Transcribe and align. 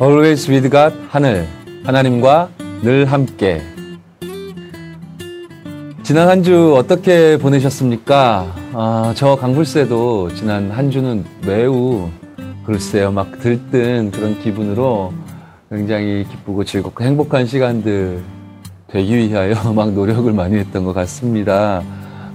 Always 0.00 0.50
with 0.50 0.70
God 0.70 0.94
하늘 1.08 1.46
하나님과 1.84 2.50
늘 2.82 3.06
함께 3.06 3.62
지난 6.02 6.28
한 6.28 6.42
주 6.42 6.74
어떻게 6.76 7.36
보내셨습니까? 7.38 8.54
아, 8.74 9.12
저 9.16 9.36
강불새도 9.36 10.34
지난 10.34 10.70
한 10.70 10.90
주는 10.90 11.24
매우 11.46 12.08
글쎄요 12.64 13.10
막 13.10 13.40
들뜬 13.40 14.10
그런 14.10 14.38
기분으로 14.40 15.12
굉장히 15.70 16.24
기쁘고 16.30 16.64
즐겁고 16.64 17.02
행복한 17.02 17.46
시간들 17.46 18.22
되기 18.88 19.16
위하여 19.16 19.54
막 19.74 19.92
노력을 19.92 20.30
많이 20.32 20.56
했던 20.56 20.84
것 20.84 20.92
같습니다. 20.92 21.82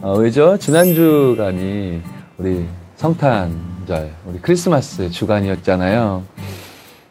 어, 0.02 0.16
왜죠? 0.18 0.58
지난 0.58 0.94
주간이 0.94 2.02
우리 2.38 2.66
성탄절, 2.96 4.12
우리 4.26 4.40
크리스마스 4.42 5.10
주간이었잖아요. 5.12 6.24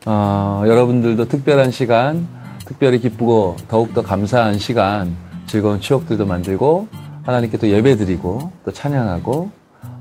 어, 0.07 0.63
여러분들도 0.67 1.29
특별한 1.29 1.71
시간, 1.71 2.27
특별히 2.65 2.99
기쁘고 3.01 3.57
더욱더 3.69 4.03
감사한 4.03 4.59
시간, 4.59 5.15
즐거운 5.47 5.81
추억들도 5.81 6.25
만들고 6.25 6.89
하나님께 7.25 7.59
또 7.59 7.69
예배 7.69 7.97
드리고 7.97 8.51
또 8.65 8.73
찬양하고 8.73 9.51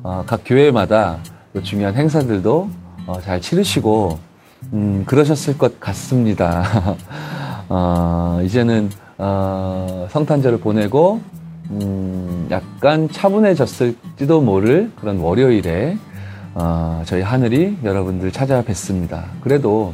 어, 0.04 0.24
각 0.26 0.42
교회마다 0.46 1.18
또 1.54 1.62
중요한 1.62 1.96
행사들도 1.96 2.70
어, 3.08 3.22
잘 3.22 3.42
치르시고 3.42 4.20
음, 4.74 5.04
그러셨을 5.06 5.58
것 5.58 5.80
같습니다. 5.80 6.96
어, 7.68 8.40
이제는 8.44 8.90
어, 9.18 10.08
성탄절을 10.12 10.60
보내고 10.60 11.20
음, 11.72 12.48
약간 12.50 13.10
차분해졌을지도 13.10 14.42
모를 14.42 14.92
그런 14.96 15.20
월요일에 15.20 15.98
어, 16.56 17.04
저희 17.06 17.22
하늘이 17.22 17.78
여러분들 17.84 18.32
찾아뵙습니다. 18.32 19.26
그래도 19.42 19.94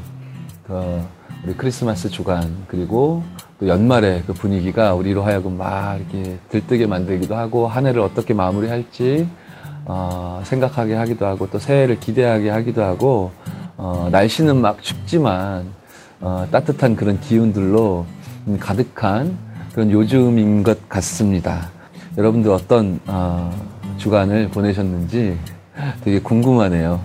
그 0.65 1.01
우리 1.43 1.53
크리스마스 1.53 2.09
주간 2.09 2.63
그리고 2.67 3.23
또 3.59 3.67
연말의 3.67 4.23
그 4.25 4.33
분위기가 4.33 4.93
우리로 4.93 5.23
하여금 5.23 5.57
막 5.57 5.97
이렇게 5.97 6.37
들뜨게 6.49 6.87
만들기도 6.87 7.35
하고 7.35 7.67
한 7.67 7.85
해를 7.85 8.01
어떻게 8.01 8.33
마무리할지 8.33 9.27
어, 9.85 10.41
생각하게 10.43 10.95
하기도 10.95 11.25
하고 11.25 11.49
또 11.49 11.59
새해를 11.59 11.99
기대하게 11.99 12.49
하기도 12.49 12.83
하고 12.83 13.31
어, 13.77 14.07
날씨는 14.11 14.55
막 14.57 14.81
춥지만 14.81 15.65
어, 16.21 16.47
따뜻한 16.51 16.95
그런 16.95 17.19
기운들로 17.19 18.05
가득한 18.59 19.37
그런 19.73 19.91
요즘인 19.91 20.63
것 20.63 20.87
같습니다. 20.87 21.69
여러분들 22.17 22.49
어떤 22.49 22.99
어, 23.05 23.51
주간을 23.97 24.49
보내셨는지 24.49 25.37
되게 26.03 26.19
궁금하네요. 26.19 26.99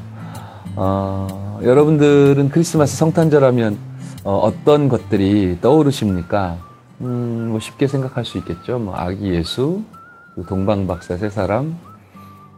어, 0.77 1.61
여러분들은 1.63 2.49
크리스마스 2.51 2.97
성탄절 2.97 3.45
하면 3.45 3.79
어, 4.25 4.53
떤 4.65 4.89
것들이 4.89 5.59
떠오르십니까? 5.61 6.57
음, 7.01 7.48
뭐 7.51 7.61
쉽게 7.61 7.87
생각할 7.87 8.25
수 8.25 8.39
있겠죠. 8.39 8.79
뭐 8.79 8.95
아기 8.95 9.31
예수, 9.35 9.83
동방박사 10.48 11.17
세 11.17 11.31
사람, 11.31 11.77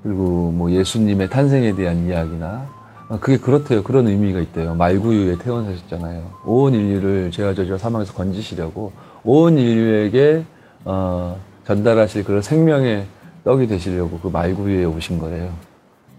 그리고 0.03 0.51
뭐 0.51 0.71
예수님의 0.71 1.31
탄생에 1.31 1.75
대한 1.75 2.07
이야기나 2.07 2.67
아, 3.09 3.19
그게 3.21 3.37
그렇대요. 3.37 3.83
그런 3.83 4.09
의미가 4.09 4.41
있대요. 4.41 4.75
말구유에 4.75 5.39
태어나셨잖아요. 5.39 6.31
온 6.45 6.75
인류를 6.75 7.31
죄와 7.31 7.55
저주와 7.55 7.79
사망에서 7.79 8.13
건지시려고 8.15 8.93
온 9.23 9.59
인류에게 9.59 10.45
어, 10.85 11.39
전달하실 11.67 12.25
그런 12.25 12.43
생명의 12.43 13.07
떡이 13.45 13.67
되시려고 13.67 14.19
그 14.19 14.28
말구유에 14.28 14.84
오신 14.84 15.19
거예요. 15.19 15.53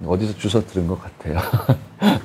어디서 0.08 0.38
주워 0.38 0.64
들은 0.66 0.88
것 0.88 1.00
같아요. 1.02 1.40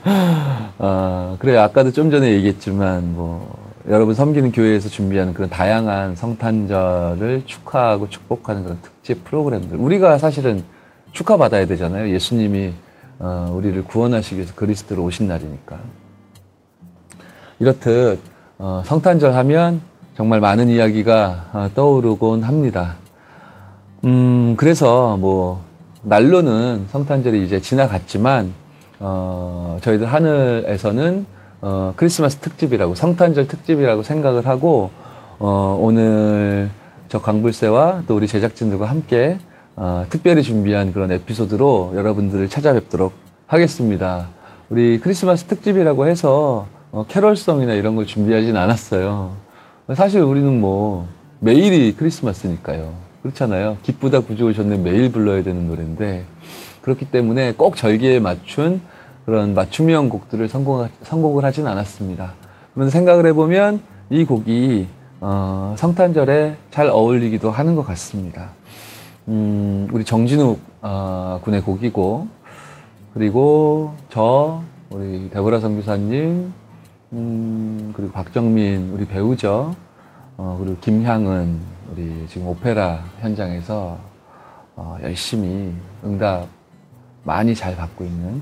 아, 0.78 1.37
그래 1.39 1.56
아까도 1.56 1.93
좀 1.93 2.11
전에 2.11 2.33
얘기했지만 2.33 3.15
뭐 3.15 3.56
여러분 3.89 4.15
섬기는 4.15 4.53
교회에서 4.53 4.89
준비하는 4.89 5.34
그런 5.34 5.49
다양한 5.49 6.15
성탄절을 6.15 7.44
축하하고 7.47 8.09
축복하는 8.09 8.65
그런 8.65 8.78
특집 8.83 9.25
프로그램들 9.25 9.78
우리가 9.78 10.19
사실은 10.19 10.62
축하 11.12 11.37
받아야 11.37 11.66
되잖아요. 11.66 12.12
예수님이 12.12 12.72
어, 13.19 13.50
우리를 13.53 13.83
구원하시기 13.84 14.37
위해서 14.37 14.55
그리스도로 14.55 15.03
오신 15.05 15.27
날이니까. 15.27 15.78
이렇듯 17.60 18.21
어, 18.59 18.83
성탄절 18.84 19.34
하면 19.34 19.81
정말 20.16 20.41
많은 20.41 20.69
이야기가 20.69 21.50
어, 21.53 21.71
떠오르곤 21.75 22.43
합니다. 22.43 22.97
음, 24.05 24.55
그래서 24.56 25.16
뭐 25.16 25.65
날로는 26.09 26.87
성탄절이 26.91 27.45
이제 27.45 27.61
지나갔지만 27.61 28.53
어, 28.99 29.79
저희들 29.83 30.07
하늘에서는 30.07 31.27
어, 31.61 31.93
크리스마스 31.97 32.39
특집이라고 32.39 32.95
성탄절 32.95 33.47
특집이라고 33.47 34.03
생각을 34.03 34.47
하고 34.47 34.91
어, 35.39 35.79
오늘 35.81 36.71
저 37.09 37.21
강불새와 37.21 38.05
또 38.07 38.17
우리 38.17 38.27
제작진들과 38.27 38.87
함께 38.87 39.39
어, 39.77 40.07
특별히 40.09 40.43
준비한 40.43 40.93
그런 40.93 41.13
에피소드로 41.13 41.93
여러분들을 41.95 42.49
찾아뵙도록 42.49 43.13
하겠습니다. 43.47 44.29
우리 44.71 44.99
크리스마스 45.01 45.45
특집이라고 45.45 46.07
해서 46.07 46.67
어, 46.91 47.05
캐럴송이나 47.07 47.75
이런 47.75 47.97
걸 47.97 48.07
준비하진 48.07 48.57
않았어요. 48.57 49.33
사실 49.95 50.23
우리는 50.23 50.59
뭐 50.61 51.07
매일이 51.41 51.95
크리스마스니까요. 51.97 53.08
그렇잖아요. 53.28 53.77
기쁘다 53.83 54.21
구주 54.21 54.47
오셨네 54.47 54.78
매일 54.78 55.12
불러야 55.12 55.43
되는 55.43 55.66
노래인데 55.66 56.25
그렇기 56.83 57.11
때문에 57.11 57.53
꼭 57.53 57.77
절기에 57.77 58.21
맞춘 58.21 58.81
그런 59.27 59.55
맞춤형 59.55 60.09
곡들을 60.09 60.49
선곡, 60.49 60.89
선곡을 61.03 61.44
하진 61.44 61.66
않았습니다. 61.66 62.33
그런데 62.72 62.91
생각을 62.91 63.27
해보면 63.27 63.81
이 64.11 64.25
곡이 64.25 64.87
어, 65.21 65.75
성탄절에 65.77 66.56
잘 66.71 66.89
어울리기도 66.89 67.50
하는 67.50 67.75
것 67.75 67.84
같습니다. 67.87 68.50
음, 69.27 69.89
우리 69.93 70.05
정진욱 70.05 70.60
어, 70.81 71.41
군의 71.43 71.60
곡이고 71.60 72.28
그리고 73.12 73.95
저 74.09 74.62
우리 74.91 75.28
대보라 75.28 75.60
선교사님 75.60 76.53
음, 77.12 77.93
그리고 77.95 78.12
박정민 78.12 78.91
우리 78.93 79.05
배우죠. 79.05 79.75
어, 80.38 80.56
그리고 80.56 80.76
김향은 80.81 81.59
우리 81.91 82.26
지금 82.28 82.47
오페라 82.47 83.04
현장에서 83.21 83.99
어, 84.76 84.97
열심히 85.03 85.75
응답 86.04 86.47
많이 87.25 87.56
잘 87.56 87.75
받고 87.75 88.04
있는 88.04 88.41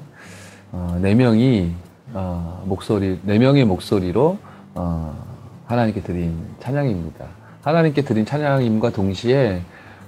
어, 0.73 0.99
네 1.01 1.15
명이 1.15 1.73
어, 2.13 2.63
목소리 2.67 3.19
네 3.23 3.39
명의 3.39 3.65
목소리로 3.65 4.37
어, 4.75 5.27
하나님께 5.65 6.03
드린 6.03 6.39
찬양입니다. 6.61 7.25
하나님께 7.63 8.03
드린 8.03 8.27
찬양임과 8.27 8.91
동시에 8.91 9.63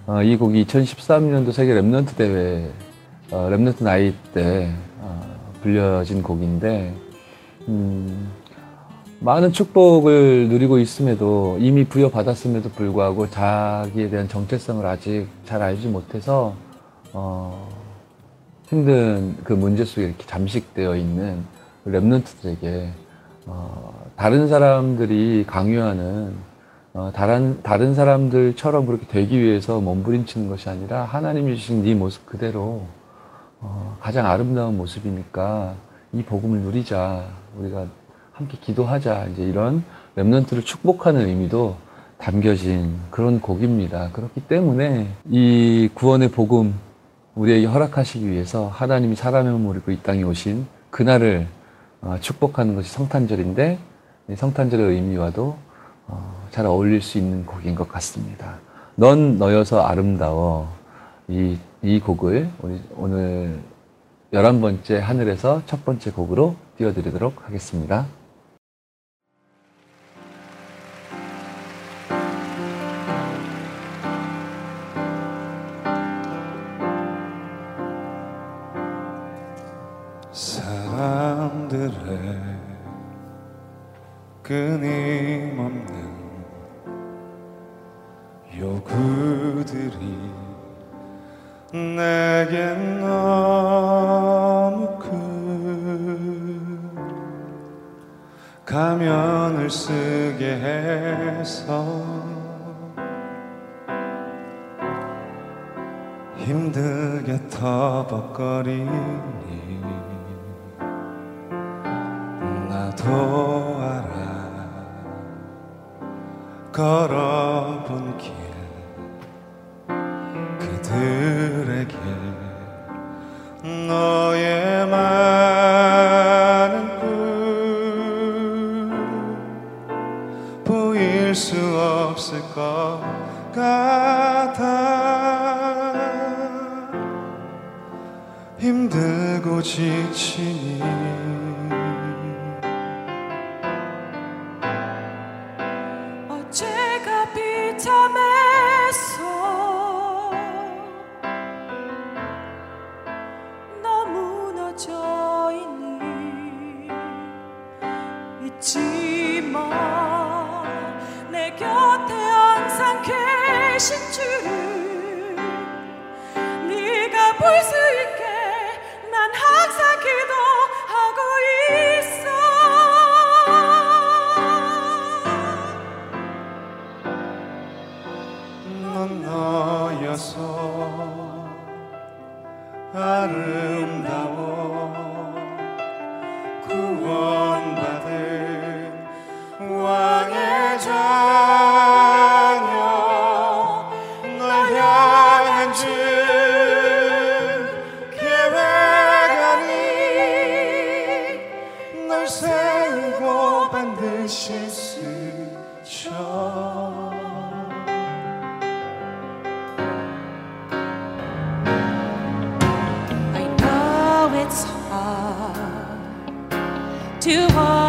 어, 0.06 0.22
이 0.22 0.36
곡이 0.36 0.66
2013년도 0.66 1.52
세계 1.52 1.72
Remnant 1.72 2.16
대회, 2.16 2.70
어, 3.30 3.48
Remnant 3.50 3.82
Night 3.82 4.14
때 4.34 4.70
어, 5.00 5.22
불려진 5.62 6.22
곡인데, 6.22 6.94
음, 7.68 8.30
많은 9.20 9.52
축복을 9.52 10.48
누리고 10.48 10.78
있음에도 10.78 11.56
이미 11.60 11.84
부여받았음에도 11.84 12.70
불구하고 12.70 13.28
자기에 13.28 14.10
대한 14.10 14.28
정체성을 14.28 14.84
아직 14.86 15.26
잘 15.44 15.60
알지 15.60 15.88
못해서 15.88 16.54
어, 17.12 17.68
힘든 18.68 19.36
그 19.42 19.52
문제 19.54 19.84
속에 19.84 20.06
이렇게 20.06 20.24
잠식되어 20.24 20.96
있는 20.96 21.44
Remnant들에게 21.84 22.90
어, 23.46 24.06
다른 24.14 24.46
사람들이 24.46 25.44
강요하는 25.48 26.36
어, 26.94 27.10
다른, 27.12 27.60
다른 27.62 27.94
사람들처럼 27.94 28.86
그렇게 28.86 29.06
되기 29.08 29.40
위해서 29.40 29.80
몸부림치는 29.80 30.48
것이 30.48 30.68
아니라 30.68 31.04
하나님이 31.04 31.56
주신 31.56 31.82
네 31.82 31.94
모습 31.94 32.24
그대로 32.24 32.82
어, 33.60 33.96
가장 34.00 34.26
아름다운 34.26 34.76
모습이니까 34.76 35.74
이 36.12 36.22
복음을 36.22 36.60
누리자. 36.60 37.24
우리가 37.58 37.86
함께 38.38 38.56
기도하자. 38.60 39.26
이제 39.32 39.42
이런 39.42 39.82
랩런트를 40.16 40.64
축복하는 40.64 41.26
의미도 41.26 41.76
담겨진 42.18 42.96
그런 43.10 43.40
곡입니다. 43.40 44.10
그렇기 44.12 44.42
때문에 44.42 45.08
이 45.28 45.88
구원의 45.92 46.30
복음 46.30 46.78
우리에게 47.34 47.66
허락하시기 47.66 48.28
위해서 48.30 48.68
하나님이 48.68 49.16
사람의 49.16 49.52
몸을 49.52 49.78
입고 49.78 49.90
이 49.90 49.98
땅에 50.02 50.22
오신 50.22 50.66
그날을 50.90 51.48
어, 52.00 52.16
축복하는 52.20 52.76
것이 52.76 52.92
성탄절인데 52.92 53.78
성탄절의 54.36 54.86
의미와도 54.86 55.56
어, 56.06 56.46
잘 56.52 56.64
어울릴 56.64 57.02
수 57.02 57.18
있는 57.18 57.44
곡인 57.44 57.74
것 57.74 57.88
같습니다. 57.88 58.58
넌 58.94 59.36
너여서 59.36 59.82
아름다워. 59.82 60.68
이, 61.26 61.58
이 61.82 61.98
곡을 61.98 62.48
오늘 62.96 63.58
열한 64.32 64.60
번째 64.60 65.00
하늘에서 65.00 65.62
첫 65.66 65.84
번째 65.84 66.12
곡으로 66.12 66.54
띄워드리도록 66.76 67.46
하겠습니다. 67.46 68.06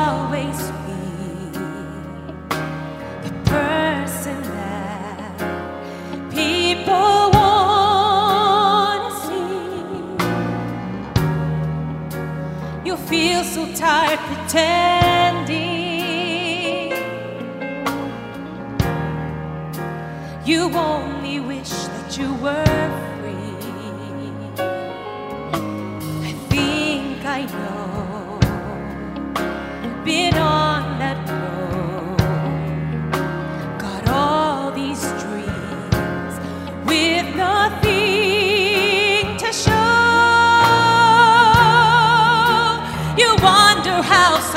always 0.09 0.59
be 0.85 1.01
the 3.25 3.33
person 3.45 4.37
that 4.57 5.37
people 6.31 7.19
want 7.37 9.01
to 9.05 9.11
see. 9.25 9.69
You 12.87 12.95
feel 13.11 13.41
so 13.43 13.61
tired 13.75 14.21
pretending. 14.29 15.69
You 20.49 20.61
only 20.91 21.39
wish 21.39 21.73
that 21.93 22.17
you 22.17 22.29
were. 22.45 22.78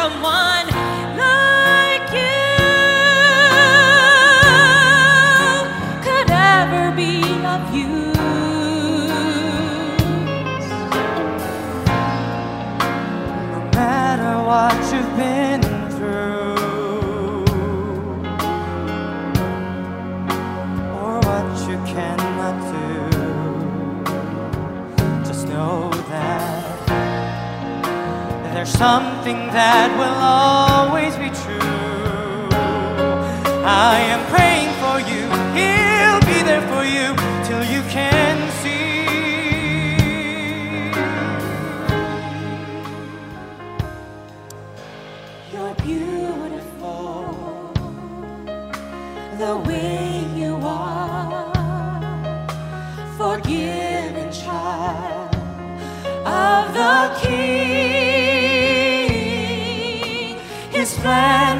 someone 0.02 0.66
like 1.16 2.06
you 2.10 2.42
could 6.02 6.28
ever 6.28 6.84
be 6.96 7.22
of 7.54 7.62
use. 7.72 8.16
No 13.52 13.60
matter 13.78 14.32
what 14.50 14.74
you've 14.92 15.14
been 15.16 15.62
through, 15.94 17.44
or 20.98 21.12
what 21.28 21.46
you 21.68 21.78
cannot 21.94 22.56
do, 22.74 22.90
just 25.24 25.44
know 25.46 25.76
that 26.10 26.60
there's 28.52 28.72
some 28.72 29.11
something 29.22 29.46
that 29.52 29.88
will 29.98 30.18
always 30.18 31.14
be 31.14 31.30
true. 31.44 32.48
I 33.64 34.00
am 34.14 34.22
praying 34.34 34.72
for 34.82 34.98
you, 34.98 35.22
He'll 35.54 36.22
be 36.26 36.42
there 36.42 36.66
for 36.72 36.84
you 36.84 37.14
till 37.46 37.62
you 37.62 37.82
can 37.88 38.50
see. 38.62 39.06
You're 45.52 45.76
beautiful 45.76 47.22
the 49.38 49.56
way 49.68 50.24
you 50.34 50.56
are, 50.64 51.52
forgiven 53.16 54.32
child 54.32 55.36
of 56.26 56.74
the 56.74 57.21
plan. 61.02 61.51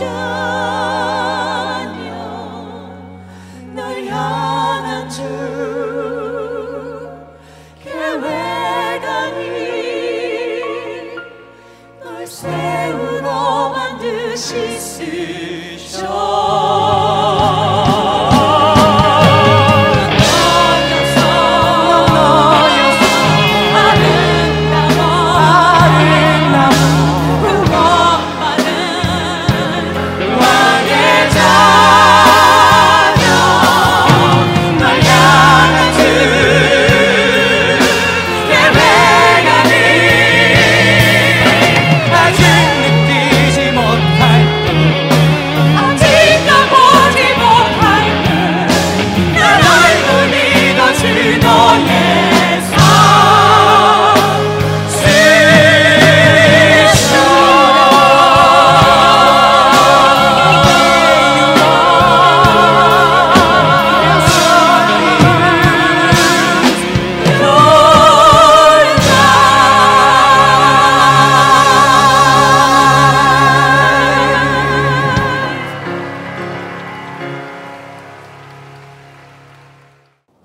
널 0.00 0.80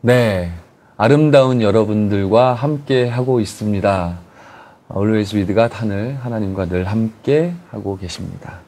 네, 0.06 0.52
아름다운 0.98 1.64
여러분들과 1.64 2.54
함께 2.54 3.08
하고 3.08 3.40
있습니다. 3.40 4.20
Always 4.96 5.36
with가 5.36 5.68
하늘 5.72 6.20
하나님과 6.22 6.68
늘 6.68 6.84
함께 6.84 7.56
하고 7.72 7.98
계십니다. 7.98 8.60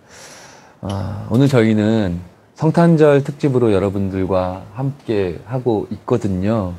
아, 0.82 1.28
오늘 1.30 1.48
저희는 1.48 2.20
성탄절 2.56 3.24
특집으로 3.24 3.72
여러분들과 3.72 4.64
함께 4.74 5.38
하고 5.46 5.86
있거든요. 5.92 6.74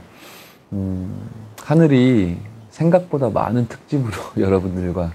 음, 0.73 1.15
하늘이 1.63 2.39
생각보다 2.71 3.31
많은 3.31 3.69
특집으로 3.69 4.13
여러분들과 4.45 5.13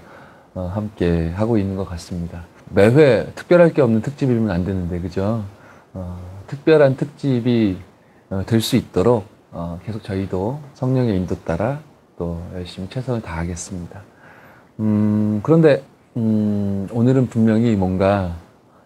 어, 0.53 0.71
함께 0.73 1.33
하고 1.35 1.57
있는 1.57 1.75
것 1.75 1.83
같습니다. 1.89 2.45
매회 2.69 3.29
특별할 3.35 3.73
게 3.73 3.81
없는 3.81 4.03
특집이면 4.03 4.51
안 4.51 4.63
되는데, 4.63 5.01
그죠? 5.01 5.43
어, 5.93 6.17
특별한 6.47 6.95
특집이 6.95 7.75
될수 8.47 8.77
있도록 8.77 9.32
어, 9.55 9.79
계속 9.86 10.03
저희도 10.03 10.60
성령의 10.74 11.15
인도 11.15 11.36
따라 11.43 11.79
또 12.17 12.41
열심히 12.55 12.89
최선을 12.89 13.22
다하겠습니다. 13.22 14.01
음, 14.79 15.41
그런데 15.43 15.83
음, 16.17 16.88
오늘은 16.91 17.27
분명히 17.27 17.75
뭔가 17.75 18.36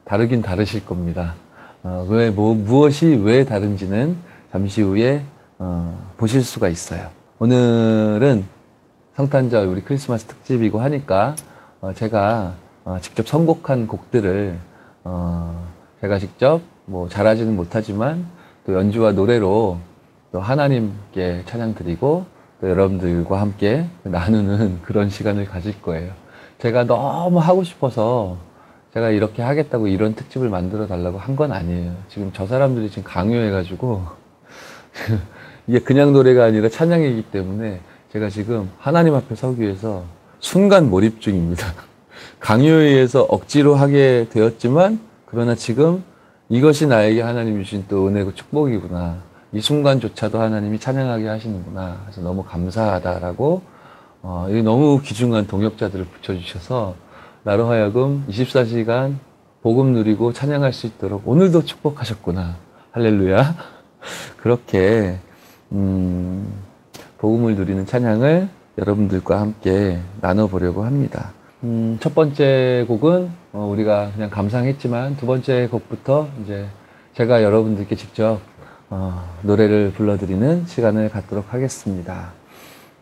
다르긴 0.03 0.41
다르실 0.41 0.85
겁니다. 0.85 1.35
어, 1.83 2.05
왜, 2.09 2.29
뭐, 2.29 2.53
무엇이 2.53 3.05
왜 3.23 3.45
다른지는 3.45 4.17
잠시 4.51 4.81
후에 4.81 5.23
어, 5.57 5.97
보실 6.17 6.43
수가 6.43 6.67
있어요. 6.67 7.09
오늘은 7.39 8.45
성탄절 9.15 9.67
우리 9.67 9.81
크리스마스 9.81 10.25
특집이고 10.25 10.79
하니까 10.79 11.35
어, 11.79 11.93
제가 11.93 12.55
어, 12.83 12.97
직접 13.01 13.25
선곡한 13.25 13.87
곡들을 13.87 14.57
어, 15.05 15.65
제가 16.01 16.19
직접 16.19 16.61
뭐 16.85 17.07
잘하지는 17.07 17.55
못하지만 17.55 18.25
또 18.65 18.73
연주와 18.73 19.13
노래로 19.13 19.77
또 20.31 20.39
하나님께 20.39 21.43
찬양 21.45 21.75
드리고 21.75 22.25
또 22.61 22.69
여러분들과 22.69 23.39
함께 23.39 23.85
나누는 24.03 24.81
그런 24.83 25.09
시간을 25.09 25.45
가질 25.45 25.81
거예요. 25.81 26.11
제가 26.59 26.85
너무 26.85 27.39
하고 27.39 27.63
싶어서 27.63 28.37
제가 28.93 29.09
이렇게 29.11 29.41
하겠다고 29.43 29.87
이런 29.87 30.15
특집을 30.15 30.49
만들어 30.49 30.87
달라고 30.87 31.19
한 31.19 31.35
건 31.35 31.51
아니에요. 31.51 31.93
지금 32.09 32.31
저 32.33 32.47
사람들이 32.47 32.89
지금 32.89 33.03
강요해가지고 33.03 34.01
이게 35.67 35.79
그냥 35.79 36.13
노래가 36.13 36.45
아니라 36.45 36.69
찬양이기 36.69 37.23
때문에 37.31 37.79
제가 38.11 38.29
지금 38.29 38.69
하나님 38.79 39.13
앞에 39.13 39.35
서기 39.35 39.61
위해서 39.61 40.03
순간 40.39 40.89
몰입 40.89 41.21
중입니다. 41.21 41.67
강요에 42.39 42.85
의해서 42.87 43.23
억지로 43.23 43.75
하게 43.75 44.27
되었지만 44.31 44.99
그러나 45.25 45.53
지금 45.55 46.03
이것이 46.49 46.87
나에게 46.87 47.21
하나님이 47.21 47.63
주신 47.65 47.85
또 47.87 48.07
은혜고 48.07 48.33
축복이구나. 48.33 49.17
이 49.53 49.61
순간조차도 49.61 50.39
하나님이 50.41 50.79
찬양하게 50.79 51.27
하시는구나. 51.27 52.01
그래서 52.03 52.21
너무 52.21 52.43
감사하다라고 52.43 53.61
어, 54.23 54.47
이 54.49 54.61
너무 54.61 55.01
귀중한 55.01 55.47
동역자들을 55.47 56.05
붙여주셔서 56.05 56.95
나로 57.43 57.69
하여금 57.69 58.25
24시간 58.29 59.15
복음 59.61 59.93
누리고 59.93 60.33
찬양할 60.33 60.73
수 60.73 60.87
있도록 60.87 61.27
오늘도 61.27 61.63
축복하셨구나. 61.63 62.55
할렐루야. 62.91 63.55
그렇게 64.37 65.17
음, 65.71 66.51
복음을 67.17 67.55
누리는 67.55 67.85
찬양을 67.85 68.49
여러분들과 68.77 69.39
함께 69.39 69.99
나눠보려고 70.21 70.83
합니다. 70.83 71.31
음, 71.63 71.97
첫 71.99 72.13
번째 72.13 72.85
곡은 72.87 73.31
어, 73.53 73.69
우리가 73.71 74.11
그냥 74.13 74.29
감상했지만 74.29 75.17
두 75.17 75.25
번째 75.25 75.67
곡부터 75.71 76.27
이제 76.43 76.67
제가 77.15 77.41
여러분들께 77.41 77.95
직접 77.95 78.39
어, 78.89 79.23
노래를 79.41 79.91
불러드리는 79.93 80.65
시간을 80.65 81.09
갖도록 81.09 81.53
하겠습니다. 81.53 82.31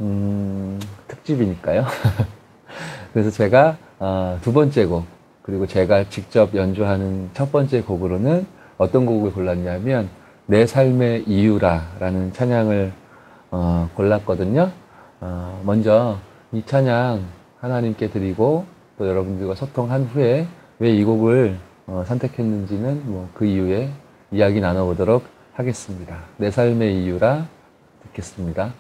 음, 0.01 0.79
특집이니까요. 1.07 1.85
그래서 3.13 3.29
제가 3.29 3.77
어, 3.99 4.39
두 4.41 4.51
번째 4.51 4.85
곡 4.85 5.05
그리고 5.43 5.67
제가 5.67 6.09
직접 6.09 6.55
연주하는 6.55 7.29
첫 7.33 7.51
번째 7.51 7.81
곡으로는 7.81 8.47
어떤 8.77 9.05
곡을 9.05 9.31
골랐냐면 9.31 10.09
내 10.47 10.65
삶의 10.65 11.23
이유라라는 11.27 12.33
찬양을 12.33 12.91
어, 13.51 13.89
골랐거든요. 13.95 14.71
어, 15.21 15.61
먼저 15.65 16.17
이 16.51 16.63
찬양 16.65 17.21
하나님께 17.59 18.09
드리고 18.09 18.65
또 18.97 19.07
여러분들과 19.07 19.55
소통한 19.55 20.03
후에 20.05 20.47
왜 20.79 20.91
이 20.91 21.03
곡을 21.03 21.57
어, 21.87 22.03
선택했는지는 22.07 23.03
뭐 23.05 23.29
그 23.35 23.45
이후에 23.45 23.89
이야기 24.31 24.59
나눠보도록 24.59 25.23
하겠습니다. 25.55 26.21
내 26.37 26.51
삶의 26.51 27.03
이유라 27.03 27.47
듣겠습니다. 28.03 28.73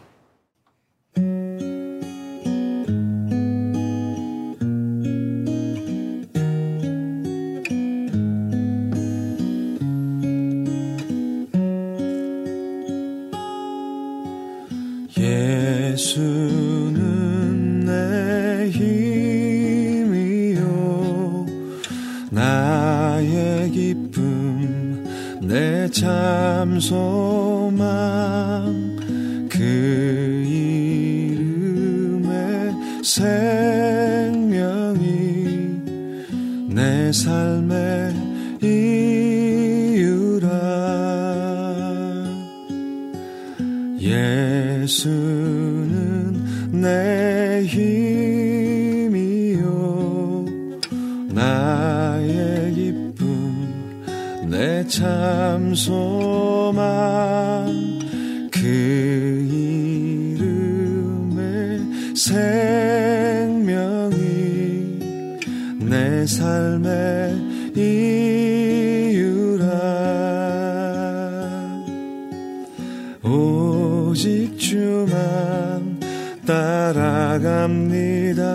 따라갑니다. 77.65 78.45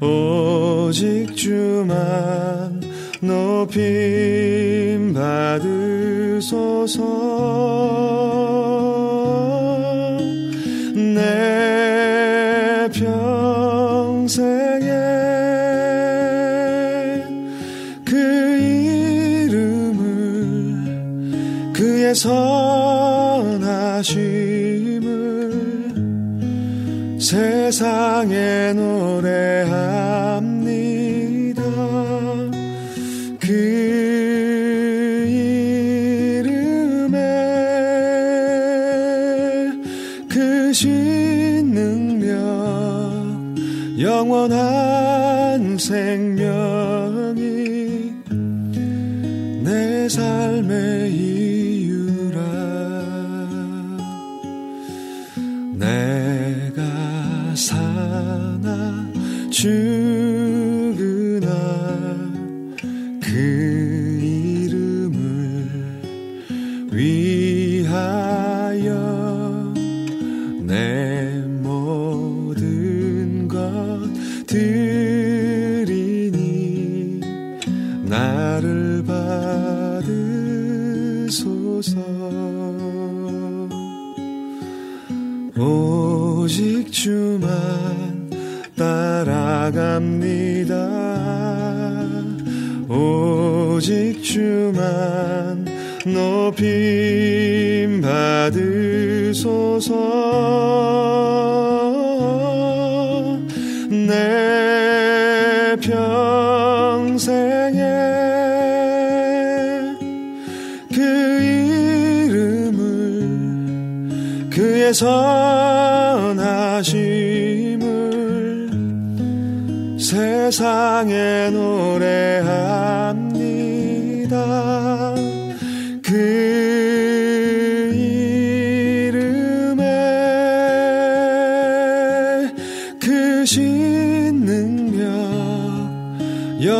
오직 0.00 1.36
주만 1.36 2.80
높임 3.20 5.12
받으소서 5.12 7.02
내 10.94 12.88
평생에 12.92 14.90
그 18.04 18.16
이름을 19.48 20.12
그의 21.72 22.14
선 22.14 22.71
세상에 27.72 28.74
노 28.74 28.91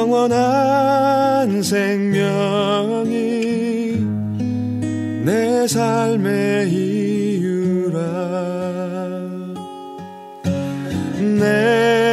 영원한 0.03 1.63
생명이 1.63 3.13
내 5.25 5.69
삶의 5.69 6.69
이유라. 6.69 8.01
내 11.39 12.12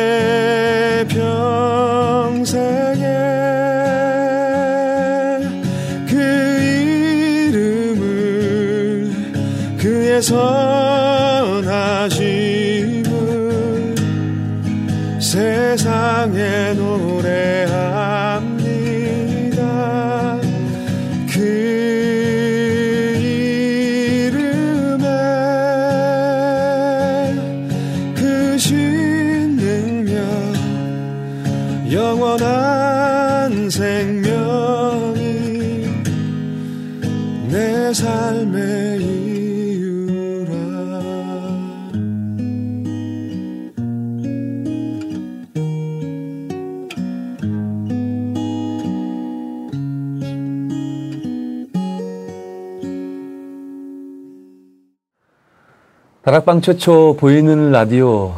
다락방 56.39 56.61
최초 56.61 57.17
보이는 57.17 57.71
라디오 57.71 58.33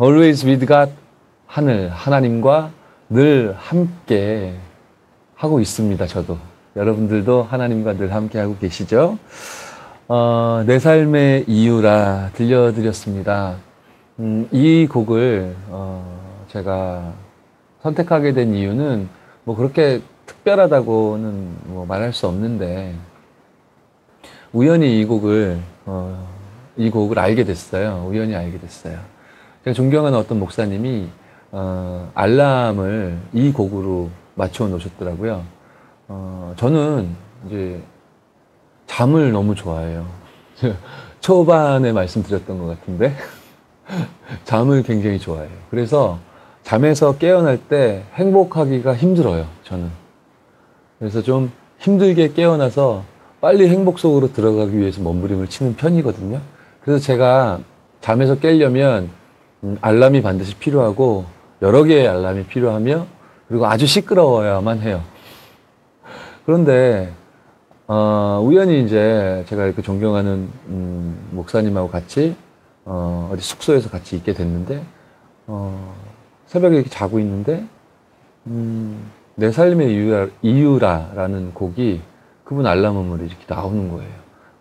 Always 0.00 0.46
with 0.46 0.66
God 0.66 0.92
하늘 1.46 1.90
하나님과 1.90 2.70
늘 3.10 3.54
함께 3.58 4.54
하고 5.34 5.60
있습니다. 5.60 6.06
저도 6.06 6.38
여러분들도 6.76 7.42
하나님과 7.42 7.98
늘 7.98 8.14
함께 8.14 8.38
하고 8.38 8.56
계시죠? 8.56 9.18
어, 10.08 10.62
내 10.66 10.78
삶의 10.78 11.44
이유라 11.46 12.30
들려드렸습니다. 12.34 13.56
음, 14.20 14.48
이 14.50 14.86
곡을 14.90 15.54
어, 15.68 16.46
제가 16.48 17.12
선택하게 17.82 18.32
된 18.32 18.54
이유는 18.54 19.08
뭐 19.44 19.56
그렇게 19.56 20.00
특별하다고는 20.24 21.56
뭐 21.64 21.84
말할 21.86 22.14
수 22.14 22.28
없는데 22.28 22.94
우연히 24.52 25.00
이 25.00 25.04
곡을 25.04 25.58
어, 25.84 26.41
이 26.76 26.90
곡을 26.90 27.18
알게 27.18 27.44
됐어요. 27.44 28.06
우연히 28.08 28.34
알게 28.34 28.58
됐어요. 28.58 28.98
제가 29.64 29.74
존경하는 29.74 30.18
어떤 30.18 30.38
목사님이 30.38 31.08
어, 31.50 32.10
알람을 32.14 33.18
이 33.32 33.52
곡으로 33.52 34.10
맞춰 34.34 34.66
놓으셨더라고요. 34.66 35.44
어, 36.08 36.54
저는 36.56 37.14
이제 37.46 37.80
잠을 38.86 39.32
너무 39.32 39.54
좋아해요. 39.54 40.06
초반에 41.20 41.92
말씀드렸던 41.92 42.58
것 42.58 42.66
같은데 42.66 43.14
잠을 44.44 44.82
굉장히 44.82 45.18
좋아해요. 45.18 45.50
그래서 45.70 46.18
잠에서 46.62 47.18
깨어날 47.18 47.58
때 47.58 48.04
행복하기가 48.14 48.94
힘들어요. 48.94 49.46
저는. 49.64 49.90
그래서 50.98 51.22
좀 51.22 51.52
힘들게 51.78 52.32
깨어나서 52.32 53.04
빨리 53.40 53.68
행복 53.68 53.98
속으로 53.98 54.32
들어가기 54.32 54.78
위해서 54.78 55.00
몸부림을 55.00 55.48
치는 55.48 55.74
편이거든요. 55.76 56.40
그래서 56.84 57.02
제가 57.02 57.60
잠에서 58.00 58.38
깨려면 58.38 59.10
음, 59.62 59.78
알람이 59.80 60.22
반드시 60.22 60.56
필요하고 60.56 61.24
여러 61.62 61.84
개의 61.84 62.08
알람이 62.08 62.46
필요하며 62.46 63.06
그리고 63.48 63.66
아주 63.66 63.86
시끄러워야만 63.86 64.80
해요. 64.80 65.02
그런데 66.44 67.12
어, 67.86 68.40
우연히 68.44 68.82
이제 68.82 69.44
제가 69.48 69.66
이렇게 69.66 69.82
존경하는 69.82 70.48
음, 70.66 71.28
목사님하고 71.30 71.88
같이 71.88 72.34
어, 72.84 73.30
어디 73.32 73.42
숙소에서 73.42 73.88
같이 73.90 74.16
있게 74.16 74.32
됐는데 74.32 74.82
어, 75.46 75.94
새벽에 76.46 76.76
이렇게 76.76 76.90
자고 76.90 77.20
있는데 77.20 77.64
음, 78.48 79.10
내 79.36 79.52
삶의 79.52 79.92
이유라, 79.92 80.28
이유라라는 80.42 81.54
곡이 81.54 82.00
그분 82.44 82.66
알람 82.66 82.96
음으로 82.96 83.24
이렇게 83.24 83.44
나오는 83.46 83.88
거예요. 83.88 84.10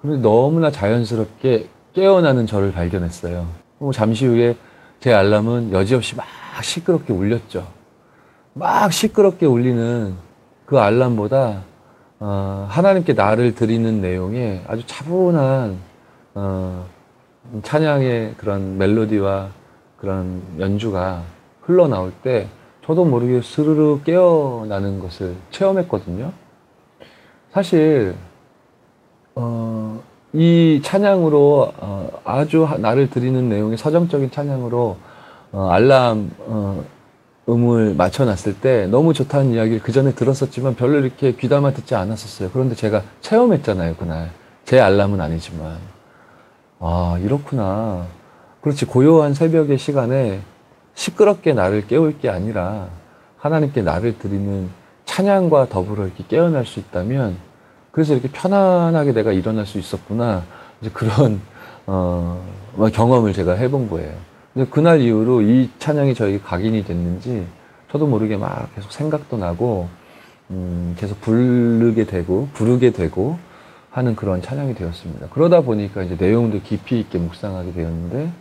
근데 0.02 0.18
너무나 0.18 0.70
자연스럽게 0.72 1.68
깨어나는 1.94 2.46
저를 2.48 2.72
발견했어요. 2.72 3.48
뭐 3.80 3.92
잠시 3.92 4.26
후에 4.26 4.56
제 5.00 5.14
알람은 5.14 5.72
여지없이 5.72 6.16
막 6.16 6.26
시끄럽게 6.62 7.14
울렸죠. 7.14 7.68
막 8.54 8.92
시끄럽게 8.92 9.46
울리는 9.46 10.16
그 10.66 10.80
알람보다 10.80 11.64
어, 12.20 12.68
하나님께 12.70 13.14
나를 13.14 13.56
드리는 13.56 14.00
내용에 14.00 14.64
아주 14.68 14.84
차분한 14.86 15.78
어, 16.36 16.86
찬양의 17.64 18.36
그런 18.38 18.78
멜로디와 18.78 19.50
그런 19.98 20.42
연주가 20.60 21.24
흘러나올 21.62 22.12
때 22.24 22.48
저도 22.86 23.06
모르게 23.06 23.42
스르르 23.42 24.02
깨어나는 24.04 25.00
것을 25.00 25.36
체험했거든요. 25.50 26.32
사실 27.52 28.16
어, 29.36 30.02
이 30.34 30.80
찬양으로 30.84 31.74
어, 31.78 32.10
아주 32.24 32.68
나를 32.80 33.10
드리는 33.10 33.50
내용의 33.50 33.78
서정적인 33.78 34.32
찬양으로 34.32 34.98
어, 35.52 35.70
알람 35.70 36.32
어, 36.40 36.84
음을 37.50 37.96
맞춰놨을 37.96 38.60
때 38.62 38.88
너무 38.88 39.14
좋다는 39.14 39.52
이야기를 39.54 39.82
그 39.82 39.92
전에 39.92 40.14
들었었지만 40.14 40.76
별로 40.76 41.00
이렇게 41.00 41.34
귀담아 41.34 41.74
듣지 41.74 41.96
않았었어요. 41.96 42.50
그런데 42.54 42.76
제가 42.76 43.02
체험했잖아요, 43.22 43.96
그날. 43.96 44.32
제 44.64 44.80
알람은 44.80 45.20
아니지만. 45.20 45.78
아, 46.80 47.20
이렇구나. 47.22 48.06
그렇지, 48.62 48.86
고요한 48.86 49.34
새벽의 49.34 49.80
시간에 49.80 50.42
시끄럽게 50.94 51.54
나를 51.54 51.88
깨울 51.88 52.20
게 52.20 52.30
아니라 52.30 52.88
하나님께 53.38 53.82
나를 53.82 54.18
드리는 54.18 54.70
찬양과 55.06 55.68
더불어 55.70 56.06
이렇게 56.06 56.24
깨어날 56.28 56.66
수 56.66 56.80
있다면 56.80 57.36
그래서 57.92 58.14
이렇게 58.14 58.30
편안하게 58.30 59.14
내가 59.14 59.32
일어날 59.32 59.66
수 59.66 59.78
있었구나. 59.78 60.44
이제 60.82 60.90
그런, 60.92 61.42
어, 61.88 62.42
경험을 62.94 63.34
제가 63.34 63.54
해본 63.54 63.90
거예요. 63.90 64.14
근데 64.54 64.70
그날 64.70 65.02
이후로 65.02 65.42
이 65.42 65.70
찬양이 65.80 66.14
저에게 66.14 66.40
각인이 66.40 66.84
됐는지 66.84 67.46
저도 67.92 68.08
모르게 68.08 68.38
막 68.38 68.74
계속 68.76 68.92
생각도 68.92 69.38
나고 69.38 69.88
음, 70.50 70.94
계속 70.98 71.22
부르게 71.22 72.06
되고 72.06 72.50
부르게 72.54 72.92
되고 72.92 73.40
하는 73.90 74.16
그런 74.16 74.42
찬양이 74.42 74.76
되었습니다. 74.76 75.28
그러다 75.30 75.62
보니까 75.62 76.04
이제 76.04 76.16
내용도 76.18 76.62
깊이 76.62 77.00
있게 77.00 77.18
묵상하게 77.18 77.74
되었는데 77.74 78.32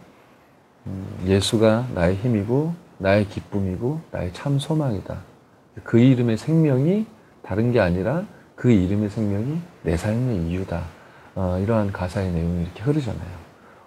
음, 0.87 1.07
예수가 1.27 1.89
나의 1.95 2.17
힘이고 2.17 2.75
나의 2.99 3.29
기쁨이고 3.29 4.01
나의 4.11 4.33
참 4.33 4.59
소망이다. 4.59 5.17
그 5.85 5.99
이름의 5.99 6.37
생명이 6.37 7.07
다른 7.43 7.73
게 7.73 7.81
아니라 7.81 8.25
그 8.61 8.70
이름의 8.70 9.09
생명이 9.09 9.59
내 9.85 9.96
삶의 9.96 10.49
이유다. 10.49 10.83
어, 11.35 11.59
이러한 11.62 11.92
가사의 11.92 12.31
내용이 12.31 12.64
이렇게 12.64 12.83
흐르잖아요. 12.83 13.40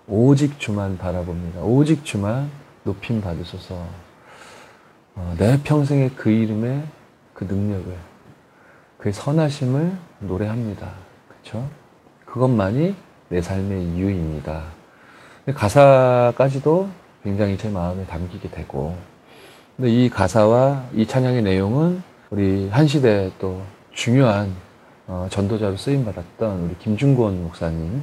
오직 0.07 0.59
주만 0.59 0.97
바라봅니다. 0.97 1.62
오직 1.62 2.03
주만 2.03 2.49
높임 2.83 3.21
받으소서. 3.21 3.86
어, 5.13 5.36
내 5.38 5.62
평생에 5.62 6.09
그 6.15 6.31
이름의 6.31 6.81
그 7.36 7.43
능력을, 7.43 7.95
그의 8.97 9.13
선하심을 9.13 9.95
노래합니다. 10.21 10.89
그렇죠? 11.27 11.69
그것만이 12.25 12.95
내 13.29 13.43
삶의 13.43 13.89
이유입니다. 13.89 14.63
가사까지도 15.53 16.89
굉장히 17.23 17.59
제 17.59 17.69
마음에 17.69 18.07
담기게 18.07 18.49
되고, 18.49 18.97
근데 19.77 19.91
이 19.91 20.09
가사와 20.09 20.86
이 20.95 21.05
찬양의 21.05 21.43
내용은 21.43 22.01
우리 22.31 22.69
한 22.69 22.88
시대 22.88 23.31
또 23.38 23.62
중요한 23.91 24.62
어, 25.05 25.27
전도자로 25.29 25.75
쓰임 25.75 26.05
받았던 26.05 26.61
우리 26.61 26.77
김중권 26.77 27.43
목사님, 27.43 28.01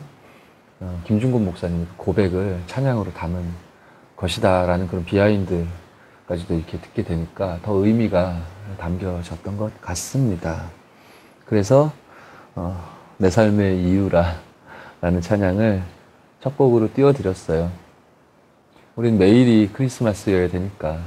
어, 0.81 1.01
김중곤 1.05 1.47
목사님 1.47 1.87
고백을 1.97 2.61
찬양으로 2.67 3.15
담은 3.15 3.43
것이다라는 4.17 4.87
그런 4.87 5.07
비하인드까지도 5.07 6.55
이렇게 6.55 6.79
듣게 6.79 7.03
되니까 7.03 7.59
더 7.63 7.73
의미가 7.73 8.37
담겨졌던 8.79 9.57
것 9.57 9.81
같습니다. 9.81 10.69
그래서 11.47 11.91
어, 12.55 12.79
내 13.17 13.31
삶의 13.31 13.83
이유라라는 13.83 15.23
찬양을 15.23 15.83
첫 16.43 16.57
곡으로 16.59 16.93
띄워드렸어요. 16.93 17.71
우린 18.95 19.17
매일이 19.17 19.71
크리스마스여야 19.73 20.49
되니까 20.49 20.99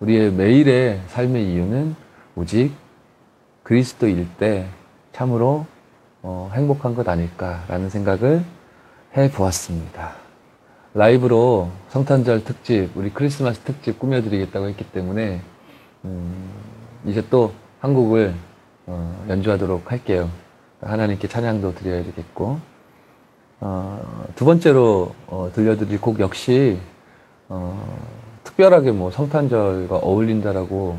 우리의 0.00 0.32
매일의 0.32 1.02
삶의 1.08 1.52
이유는 1.52 1.96
오직 2.34 2.72
그리스도일 3.62 4.26
때 4.38 4.68
참으로 5.14 5.64
어, 6.22 6.50
행복한 6.54 6.94
것 6.94 7.08
아닐까라는 7.08 7.88
생각을 7.88 8.44
해 9.16 9.30
보았습니다. 9.30 10.16
라이브로 10.92 11.70
성탄절 11.88 12.44
특집, 12.44 12.90
우리 12.94 13.10
크리스마스 13.10 13.60
특집 13.60 13.98
꾸며드리겠다고 13.98 14.68
했기 14.68 14.84
때문에, 14.84 15.40
음, 16.04 16.50
이제 17.04 17.22
또한 17.30 17.94
곡을 17.94 18.34
어, 18.86 19.24
연주하도록 19.28 19.90
할게요. 19.90 20.30
하나님께 20.80 21.28
찬양도 21.28 21.74
드려야 21.74 22.02
되겠고, 22.04 22.58
어, 23.60 24.26
두 24.34 24.44
번째로 24.44 25.14
어, 25.26 25.50
들려드릴 25.54 26.00
곡 26.00 26.20
역시 26.20 26.78
어, 27.48 27.98
특별하게 28.42 28.90
뭐 28.92 29.10
성탄절과 29.10 29.96
어울린다라고 29.96 30.98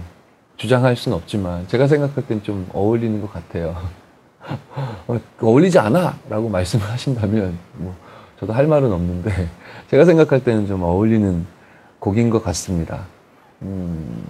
주장할 0.57 0.95
수는 0.95 1.17
없지만 1.17 1.67
제가 1.67 1.87
생각할 1.87 2.25
땐 2.27 2.41
좀 2.43 2.67
어울리는 2.73 3.21
것 3.21 3.31
같아요. 3.31 3.75
어, 5.07 5.19
어울리지 5.41 5.79
않아! 5.79 6.17
라고 6.29 6.49
말씀을 6.49 6.89
하신다면 6.89 7.57
뭐 7.73 7.95
저도 8.39 8.53
할 8.53 8.67
말은 8.67 8.91
없는데 8.91 9.49
제가 9.89 10.05
생각할 10.05 10.43
때는 10.43 10.67
좀 10.67 10.83
어울리는 10.83 11.45
곡인 11.99 12.29
것 12.29 12.43
같습니다. 12.43 13.05
음, 13.61 14.23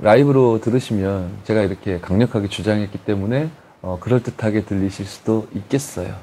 라이브로 0.00 0.60
들으시면 0.60 1.30
제가 1.44 1.62
이렇게 1.62 2.00
강력하게 2.00 2.48
주장했기 2.48 2.98
때문에 2.98 3.50
어, 3.82 3.98
그럴듯하게 4.00 4.64
들리실 4.64 5.06
수도 5.06 5.46
있겠어요. 5.54 6.14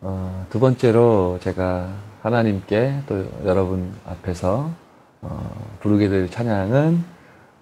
어, 0.00 0.46
두 0.50 0.58
번째로 0.58 1.38
제가 1.40 1.88
하나님께 2.22 3.02
또 3.06 3.24
여러분 3.44 3.94
앞에서 4.06 4.70
어, 5.20 5.76
부르게 5.80 6.08
될 6.08 6.30
찬양은 6.30 7.04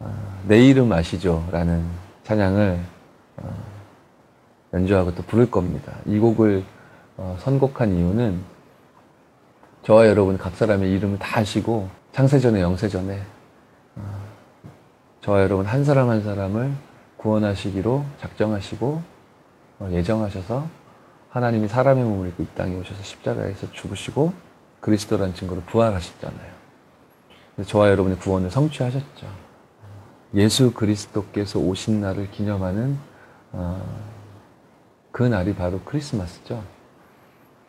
어, 0.00 0.40
내 0.46 0.64
이름 0.64 0.92
아시죠? 0.92 1.46
라는 1.52 1.84
찬양을 2.24 2.80
어, 3.36 3.69
연주하고 4.72 5.14
또 5.14 5.22
부를 5.22 5.50
겁니다. 5.50 5.94
이 6.06 6.18
곡을 6.18 6.64
어, 7.16 7.36
선곡한 7.40 7.94
이유는 7.94 8.40
저와 9.82 10.06
여러분 10.06 10.38
각 10.38 10.54
사람의 10.56 10.90
이름을 10.92 11.18
다 11.18 11.40
아시고 11.40 11.88
창세전에 12.12 12.60
영세전에 12.60 13.20
어, 13.96 14.22
저와 15.22 15.42
여러분 15.42 15.66
한 15.66 15.84
사람 15.84 16.08
한 16.08 16.22
사람을 16.22 16.72
구원하시기로 17.16 18.04
작정하시고 18.20 19.02
어, 19.80 19.88
예정하셔서 19.92 20.66
하나님이 21.30 21.68
사람의 21.68 22.04
몸을 22.04 22.28
입고 22.28 22.42
이 22.42 22.46
땅에 22.54 22.76
오셔서 22.76 23.02
십자가에서 23.02 23.70
죽으시고 23.72 24.32
그리스도라는 24.80 25.34
증거로 25.34 25.62
부활하셨잖아요. 25.62 26.60
저와 27.66 27.90
여러분의 27.90 28.18
구원을 28.18 28.50
성취하셨죠. 28.50 29.26
예수 30.34 30.72
그리스도께서 30.72 31.58
오신 31.58 32.00
날을 32.00 32.30
기념하는 32.30 32.96
어, 33.52 33.84
그 35.12 35.22
날이 35.22 35.54
바로 35.54 35.80
크리스마스죠. 35.84 36.62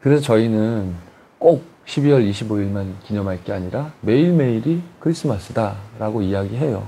그래서 0.02 0.22
저희는 0.24 0.96
꼭 1.38 1.64
12월 1.86 2.30
25일만 2.30 3.00
기념할 3.04 3.44
게 3.44 3.54
아니라 3.54 3.92
매일매일이 4.02 4.82
크리스마스다라고 5.00 6.22
이야기해요. 6.22 6.86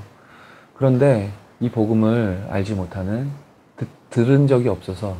그런데 0.75 1.31
이 1.59 1.69
복음을 1.69 2.47
알지 2.49 2.73
못하는, 2.73 3.31
듣, 3.77 3.87
들은 4.09 4.47
적이 4.47 4.69
없어서 4.69 5.15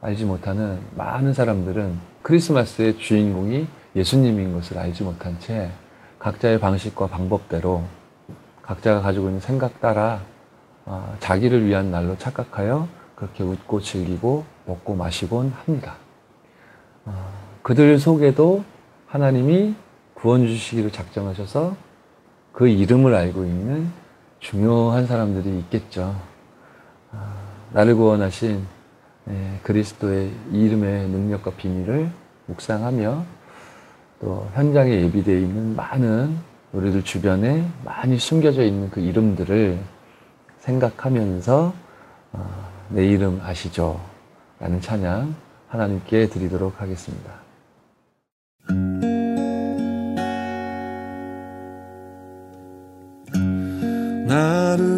알지 0.00 0.24
못하는 0.24 0.80
많은 0.94 1.32
사람들은 1.32 1.98
크리스마스의 2.22 2.98
주인공이 2.98 3.66
예수님인 3.96 4.54
것을 4.54 4.78
알지 4.78 5.02
못한 5.02 5.38
채 5.40 5.70
각자의 6.18 6.60
방식과 6.60 7.08
방법대로 7.08 7.82
각자가 8.62 9.00
가지고 9.00 9.26
있는 9.26 9.40
생각 9.40 9.80
따라 9.80 10.20
아, 10.84 11.16
자기를 11.20 11.66
위한 11.66 11.90
날로 11.90 12.16
착각하여 12.18 12.88
그렇게 13.14 13.42
웃고 13.42 13.80
즐기고 13.80 14.44
먹고 14.68 14.94
마시곤 14.94 15.50
합니다. 15.50 15.96
아, 17.06 17.30
그들 17.62 17.98
속에도 17.98 18.64
하나님이 19.06 19.74
구원 20.14 20.46
주시기를 20.46 20.92
작정하셔서 20.92 21.74
그 22.52 22.68
이름을 22.68 23.14
알고 23.14 23.44
있는 23.44 23.90
중요한 24.40 25.06
사람들이 25.06 25.58
있겠죠. 25.60 26.14
아, 27.12 27.34
나를 27.72 27.96
구원하신 27.96 28.62
예, 29.30 29.60
그리스도의 29.62 30.30
이름의 30.52 31.08
능력과 31.08 31.52
비밀을 31.52 32.10
묵상하며 32.46 33.24
또 34.20 34.48
현장에 34.54 34.90
예비되어 34.90 35.36
있는 35.36 35.76
많은 35.76 36.36
우리들 36.72 37.04
주변에 37.04 37.66
많이 37.84 38.18
숨겨져 38.18 38.62
있는 38.62 38.90
그 38.90 39.00
이름들을 39.00 39.78
생각하면서 40.60 41.72
어, 42.32 42.68
내 42.88 43.06
이름 43.06 43.40
아시죠? 43.42 44.00
라는 44.60 44.80
찬양 44.80 45.34
하나님께 45.68 46.28
드리도록 46.28 46.80
하겠습니다. 46.80 47.32
나를 54.26 54.97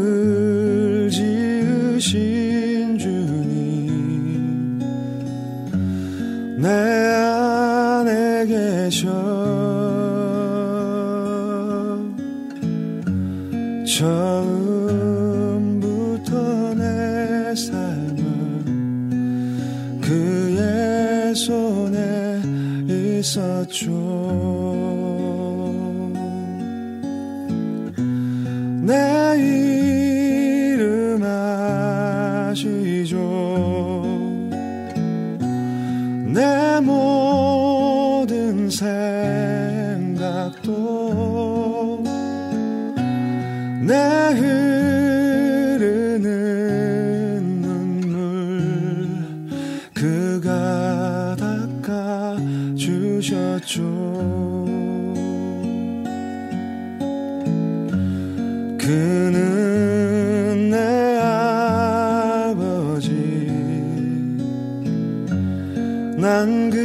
난 66.51 66.80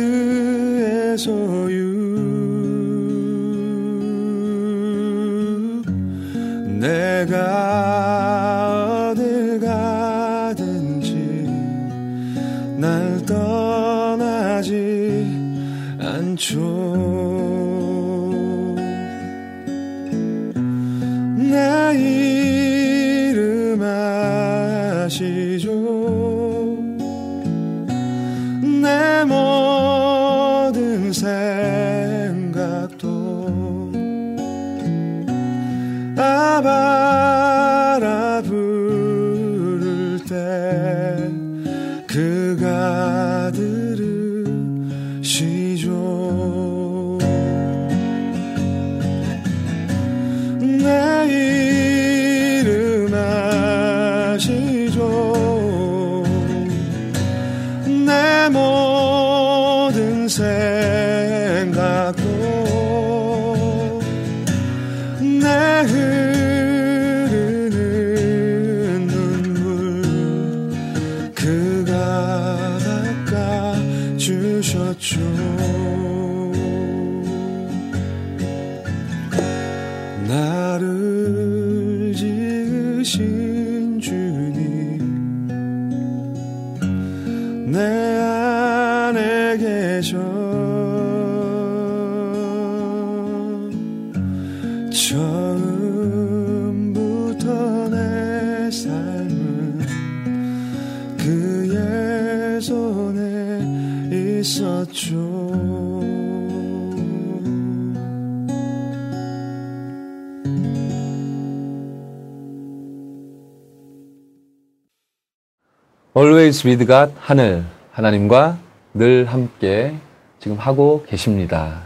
With 116.65 116.87
God 116.87 117.13
하늘 117.19 117.63
하나님과 117.91 118.57
늘 118.95 119.25
함께 119.25 119.93
지금 120.39 120.57
하고 120.57 121.05
계십니다. 121.07 121.81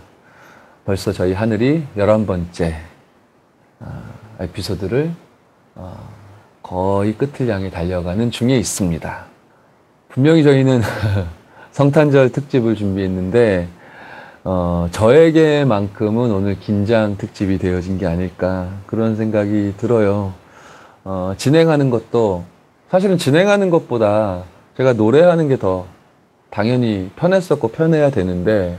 벌써 0.86 1.12
저희 1.12 1.34
하늘이 1.34 1.84
11번째 1.98 2.76
아, 3.82 4.02
에피소드를 4.40 5.12
어, 5.76 6.10
거의 6.64 7.14
끝을 7.18 7.50
향해 7.50 7.70
달려가는 7.70 8.32
중에 8.32 8.58
있습니다. 8.58 9.26
분명히 10.08 10.44
저희는 10.44 10.82
성탄절 11.72 12.32
특집을 12.32 12.76
준비했는데 12.78 13.68
어, 14.46 14.88
저에게만큼은 14.92 16.32
오늘 16.32 16.58
긴장 16.58 17.18
특집이 17.18 17.58
되어진 17.58 17.98
게 17.98 18.06
아닐까 18.06 18.70
그런 18.86 19.18
생각이 19.18 19.74
들어요. 19.76 20.34
어, 21.04 21.34
진행하는 21.36 21.90
것도 21.90 22.46
사실은 22.90 23.18
진행하는 23.18 23.70
것보다 23.70 24.46
제가 24.80 24.94
노래하는 24.94 25.50
게 25.50 25.58
더 25.58 25.86
당연히 26.50 27.12
편했었고 27.18 27.68
편해야 27.68 28.12
되는데 28.12 28.78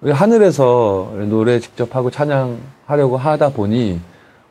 하늘에서 0.00 1.12
노래 1.28 1.58
직접 1.58 1.96
하고 1.96 2.08
찬양하려고 2.08 3.16
하다 3.16 3.50
보니 3.50 4.00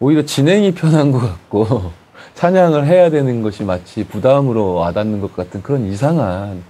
오히려 0.01 0.25
진행이 0.25 0.73
편한 0.73 1.13
것 1.13 1.19
같고 1.19 1.91
찬양을 2.35 2.85
해야 2.85 3.09
되는 3.09 3.41
것이 3.41 3.63
마치 3.63 4.03
부담으로 4.05 4.73
와닿는 4.73 5.21
것 5.21 5.35
같은 5.37 5.63
그런 5.63 5.85
이상한 5.85 6.63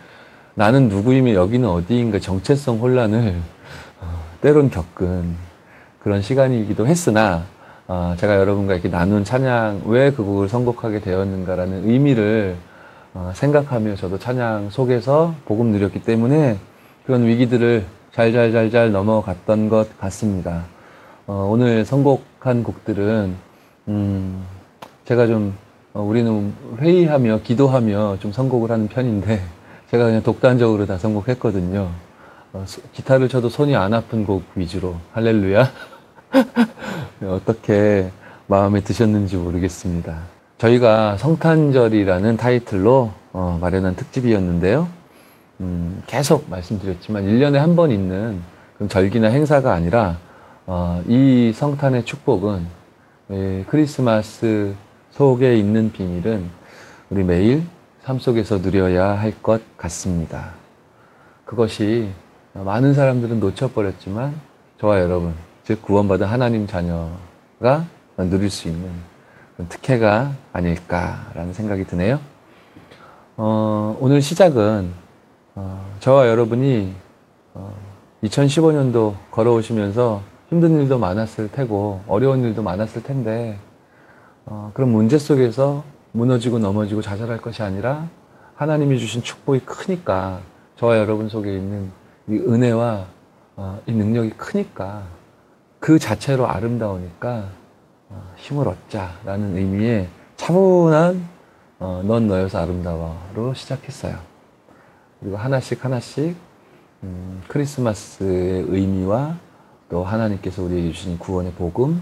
나는 0.54 0.88
누구이며 0.88 1.34
여기는 1.34 1.68
어디인가 1.68 2.20
정체성 2.20 2.80
혼란을 2.80 3.36
어, 4.00 4.24
때론 4.42 4.70
겪은 4.70 5.36
그런 6.04 6.22
시간이기도 6.22 6.86
했으나 6.86 7.46
어, 7.88 8.14
제가 8.18 8.38
여러분과 8.38 8.74
이렇게 8.74 8.90
나눈 8.90 9.24
찬양 9.24 9.84
왜 9.86 10.12
그 10.12 10.24
곡을 10.24 10.50
선곡하게 10.50 11.00
되었는가라는 11.00 11.90
의미를 11.90 12.56
어, 12.58 12.71
생각하며 13.34 13.96
저도 13.96 14.20
찬양 14.20 14.70
속에서 14.70 15.36
복음 15.46 15.68
누렸기 15.72 16.02
때문에 16.04 16.58
그런 17.06 17.26
위기들을 17.26 17.86
잘잘잘잘 18.14 18.92
넘어갔던 18.92 19.70
것 19.70 19.98
같습니다. 20.00 20.64
어, 21.28 21.48
오늘 21.50 21.86
선곡한 21.86 22.64
곡들은 22.64 23.36
음, 23.88 24.44
제가 25.06 25.28
좀 25.28 25.56
어, 25.94 26.02
우리는 26.02 26.54
회의하며 26.80 27.42
기도하며 27.44 28.18
좀 28.20 28.32
선곡을 28.32 28.72
하는 28.72 28.88
편인데 28.88 29.42
제가 29.92 30.06
그냥 30.06 30.24
독단적으로 30.24 30.86
다 30.86 30.98
선곡했거든요. 30.98 31.90
어, 32.54 32.64
소- 32.66 32.82
기타를 32.94 33.30
쳐도 33.30 33.50
손이 33.50 33.76
안 33.76 33.94
아픈 33.94 34.26
곡 34.26 34.44
위주로 34.56 34.96
할렐루야. 35.14 35.70
어떻게 37.28 38.10
마음에 38.48 38.82
드셨는지 38.82 39.38
모르겠습니다. 39.38 40.31
저희가 40.62 41.18
성탄절이라는 41.18 42.38
타이틀로 42.38 43.12
어, 43.34 43.58
마련한 43.60 43.96
특집이었는데요. 43.96 44.88
음, 45.60 46.04
계속 46.06 46.48
말씀드렸지만 46.52 47.26
1년에 47.26 47.56
한 47.56 47.76
번 47.76 47.90
있는 47.90 48.40
절기나 48.88 49.30
행사가 49.30 49.74
아니라 49.74 50.18
어, 50.68 51.02
이 51.08 51.52
성탄의 51.56 52.06
축복은 52.06 52.68
예, 53.32 53.66
크리스마스 53.70 54.76
속에 55.10 55.56
있는 55.58 55.92
비밀은 55.92 56.48
우리 57.10 57.24
매일 57.24 57.64
삶 58.04 58.20
속에서 58.20 58.60
누려야 58.60 59.20
할 59.20 59.34
것 59.42 59.62
같습니다. 59.78 60.52
그것이 61.44 62.10
많은 62.54 62.94
사람들은 62.94 63.40
놓쳐버렸지만 63.40 64.36
저와 64.80 65.00
여러분, 65.00 65.34
즉 65.64 65.82
구원받은 65.82 66.28
하나님 66.28 66.68
자녀가 66.68 67.86
누릴 68.18 68.52
수 68.52 68.68
있는 68.68 68.90
특혜가 69.70 70.32
아닐까라는 70.54 71.54
생각이 71.54 71.86
드네요. 71.86 72.20
어, 73.38 73.98
오늘 74.00 74.22
시작은 74.22 74.92
어, 75.56 75.86
저와 76.00 76.28
여러분이 76.28 76.94
어, 77.54 77.74
2015년도 78.24 79.16
걸어오시면서 79.32 80.22
힘든 80.50 80.82
일도 80.82 81.00
많았을 81.00 81.52
테고 81.52 82.02
어려운 82.08 82.44
일도 82.44 82.62
많았을 82.62 83.04
텐데 83.04 83.58
어, 84.46 84.72
그런 84.74 84.92
문제 84.92 85.18
속에서 85.18 85.84
무너지고 86.12 86.60
넘어지고 86.60 87.02
자살할 87.02 87.38
것이 87.38 87.64
아니라 87.64 88.08
하나님이 88.56 89.00
주신 89.00 89.24
축복이 89.24 89.62
크니까 89.62 90.42
저와 90.76 90.98
여러분 90.98 91.30
속에 91.30 91.56
있는 91.56 91.92
이 92.28 92.34
은혜와 92.34 93.06
어, 93.56 93.80
이 93.86 93.92
능력이 93.92 94.32
크니까 94.32 95.04
그 95.80 96.00
자체로 96.00 96.48
아름다우니까 96.48 97.30
어, 97.30 97.61
힘을 98.38 98.68
얻자라는 98.68 99.58
의미의 99.58 100.08
차분한 100.36 101.28
어, 101.80 102.02
넌 102.06 102.28
너여서 102.28 102.60
아름다워로 102.60 103.54
시작했어요. 103.56 104.18
그리고 105.20 105.38
하나씩 105.38 105.84
하나씩 105.84 106.36
음, 107.04 107.42
크리스마스의 107.48 108.66
의미와 108.68 109.38
또 109.90 110.04
하나님께서 110.04 110.64
우리에게 110.64 110.92
주신 110.92 111.18
구원의 111.18 111.54
복음, 111.54 112.02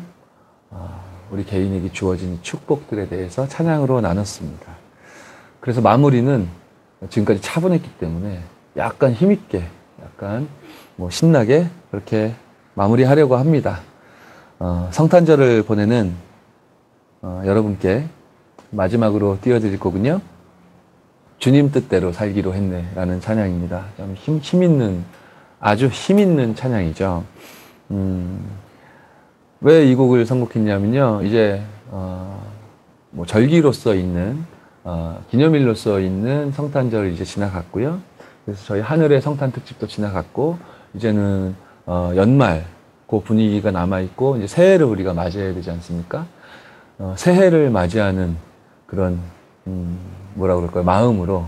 어, 0.69 1.01
우리 1.31 1.45
개인에게 1.45 1.91
주어진 1.91 2.39
축복들에 2.41 3.07
대해서 3.07 3.47
찬양으로 3.47 4.01
나눴습니다. 4.01 4.65
그래서 5.59 5.81
마무리는 5.81 6.47
지금까지 7.09 7.41
차분했기 7.41 7.89
때문에 7.97 8.41
약간 8.77 9.13
힘있게, 9.13 9.63
약간 10.03 10.47
뭐 10.95 11.09
신나게 11.09 11.67
그렇게 11.91 12.33
마무리하려고 12.73 13.37
합니다. 13.37 13.81
어, 14.59 14.89
성탄절을 14.91 15.63
보내는 15.63 16.13
어, 17.21 17.41
여러분께 17.45 18.05
마지막으로 18.71 19.37
띄워드릴 19.41 19.79
거군요. 19.79 20.19
주님 21.37 21.71
뜻대로 21.71 22.11
살기로 22.11 22.53
했네라는 22.53 23.21
찬양입니다. 23.21 23.85
좀 23.95 24.13
힘, 24.17 24.39
힘 24.39 24.63
있는 24.63 25.03
아주 25.61 25.87
힘 25.87 26.19
있는 26.19 26.55
찬양이죠. 26.55 27.23
음, 27.91 28.45
왜 29.61 29.85
이 29.89 29.95
곡을 29.95 30.25
선곡했냐면요. 30.25 31.21
이제 31.23 31.61
어, 31.89 32.45
뭐 33.11 33.25
절기로서 33.25 33.95
있는 33.95 34.43
어, 34.83 35.23
기념일로서 35.31 36.01
있는 36.01 36.51
성탄절 36.51 37.13
이제 37.13 37.23
지나갔고요. 37.23 37.99
그래서 38.45 38.65
저희 38.65 38.81
하늘의 38.81 39.21
성탄 39.21 39.51
특집도 39.51 39.87
지나갔고 39.87 40.57
이제는 40.95 41.55
어, 41.85 42.11
연말 42.15 42.65
그 43.09 43.21
분위기가 43.21 43.71
남아 43.71 44.01
있고 44.01 44.37
이제 44.37 44.45
새해를 44.45 44.85
우리가 44.85 45.13
맞이해야 45.13 45.53
되지 45.53 45.71
않습니까? 45.71 46.27
어, 46.99 47.15
새해를 47.17 47.71
맞이하는 47.71 48.35
그런 48.85 49.19
음, 49.65 49.97
뭐라 50.35 50.55
그럴까요? 50.55 50.83
마음으로 50.83 51.45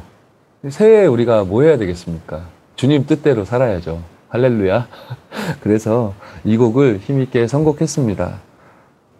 새해에 0.67 1.05
우리가 1.05 1.43
뭐 1.43 1.61
해야 1.61 1.77
되겠습니까? 1.77 2.45
주님 2.75 3.05
뜻대로 3.05 3.45
살아야죠. 3.45 4.01
할렐루야. 4.29 4.87
그래서 5.61 6.13
이 6.43 6.57
곡을 6.57 6.99
힘있게 6.99 7.47
선곡했습니다. 7.47 8.39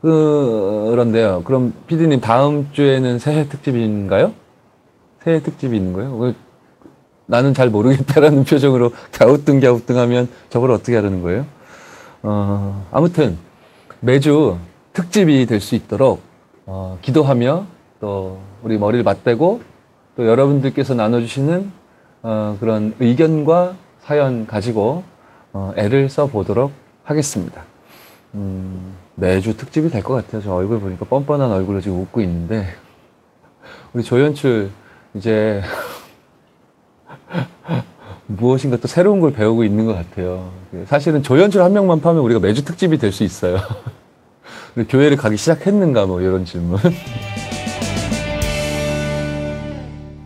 그, 0.01 0.87
그런데요. 0.89 1.43
그럼 1.43 1.73
피디님 1.85 2.21
다음 2.21 2.69
주에는 2.71 3.19
새해 3.19 3.47
특집인가요? 3.49 4.33
새해 5.23 5.43
특집이 5.43 5.77
있는 5.77 5.93
거예요? 5.93 6.17
왜 6.17 6.33
나는 7.27 7.53
잘 7.53 7.69
모르겠다라는 7.69 8.45
표정으로 8.45 8.91
갸우뚱갸우뚱하면 9.11 10.27
저걸 10.49 10.71
어떻게 10.71 10.95
하라는 10.95 11.21
거예요? 11.21 11.45
어, 12.23 12.85
아무튼 12.91 13.37
매주 13.99 14.57
특집이 14.93 15.45
될 15.45 15.59
수 15.59 15.75
있도록 15.75 16.21
어, 16.65 16.97
기도하며 17.01 17.65
또 17.99 18.39
우리 18.63 18.77
머리를 18.77 19.03
맞대고 19.03 19.61
또 20.17 20.27
여러분들께서 20.27 20.93
나눠주시는 20.95 21.71
어, 22.23 22.57
그런 22.59 22.93
의견과 22.99 23.75
사연 24.01 24.45
가지고 24.45 25.03
어, 25.53 25.73
애를 25.75 26.09
써보도록 26.09 26.71
하겠습니다. 27.03 27.63
음, 28.35 28.93
매주 29.15 29.57
특집이 29.57 29.89
될 29.89 30.03
것 30.03 30.13
같아요. 30.13 30.41
저 30.41 30.53
얼굴 30.53 30.79
보니까 30.79 31.05
뻔뻔한 31.05 31.51
얼굴로 31.51 31.81
지금 31.81 31.99
웃고 32.01 32.21
있는데 32.21 32.67
우리 33.93 34.03
조연출 34.03 34.71
이제 35.13 35.61
무엇인가 38.37 38.77
또 38.77 38.87
새로운 38.87 39.19
걸 39.19 39.33
배우고 39.33 39.63
있는 39.63 39.85
것 39.85 39.93
같아요. 39.93 40.49
사실은 40.85 41.21
조연출 41.23 41.61
한 41.63 41.73
명만 41.73 42.01
파면 42.01 42.21
우리가 42.23 42.39
매주 42.39 42.63
특집이 42.63 42.97
될 42.97 43.11
수 43.11 43.23
있어요. 43.23 43.57
교회를 44.89 45.17
가기 45.17 45.35
시작했는가 45.37 46.05
뭐 46.05 46.21
이런 46.21 46.45
질문. 46.45 46.79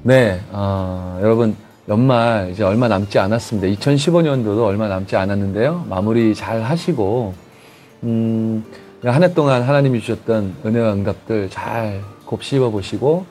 네, 0.03 0.39
어, 0.51 1.17
여러분 1.21 1.55
연말 1.89 2.49
이제 2.51 2.63
얼마 2.63 2.87
남지 2.87 3.17
않았습니다. 3.17 3.67
2015년도도 3.79 4.63
얼마 4.65 4.87
남지 4.87 5.15
않았는데요. 5.15 5.85
마무리 5.89 6.35
잘 6.35 6.61
하시고 6.61 7.33
음, 8.03 8.63
한 9.03 9.23
해 9.23 9.33
동안 9.33 9.63
하나님이 9.63 9.99
주셨던 10.01 10.57
은혜와 10.65 10.93
응답들 10.93 11.49
잘 11.49 12.01
곱씹어 12.25 12.69
보시고 12.69 13.25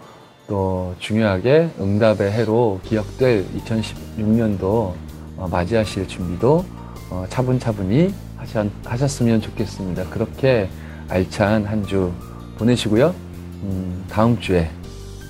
또 0.47 0.95
중요하게 0.99 1.71
응답의 1.81 2.31
해로 2.33 2.81
기억될 2.85 3.47
2016년도 3.57 4.93
어, 5.37 5.49
맞이하실 5.51 6.07
준비도 6.09 6.65
어, 7.11 7.25
차분차분히 7.29 8.15
하셨, 8.37 8.67
하셨으면 8.85 9.41
좋겠습니다. 9.41 10.05
그렇게 10.11 10.69
알찬 11.09 11.65
한 11.65 11.85
주 11.85 12.13
보내시고요. 12.59 13.15
음, 13.63 14.05
다음 14.09 14.39
주에 14.41 14.71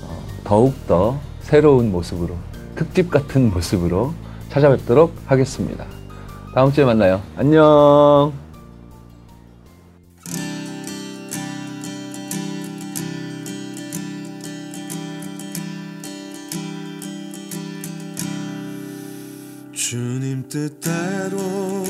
어, 0.03 0.19
더욱더 0.45 1.19
새로운 1.41 1.91
모습으로 1.93 2.35
특집 2.75 3.11
같은 3.11 3.51
모습으로 3.53 4.13
찾아뵙도록 4.51 5.15
하겠습니다. 5.27 5.85
다음 6.55 6.73
주에 6.73 6.85
만나요. 6.85 7.21
안녕. 7.37 8.44
뜻대로 20.55 21.85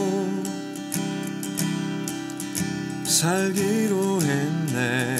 살기로 3.04 4.22
했네. 4.22 5.18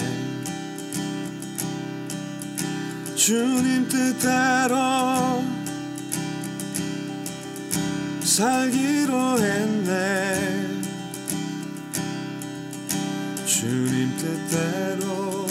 주님 3.14 3.86
뜻대로 3.86 5.44
살기로 8.22 9.38
했네. 9.38 10.80
주님 13.44 14.16
뜻대로 14.16 15.46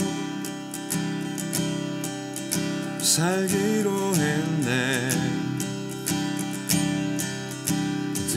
살기로 3.00 4.16
했네 4.16 5.33